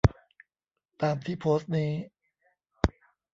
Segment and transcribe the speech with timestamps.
[1.01, 1.91] ตามที่โพสต์นี้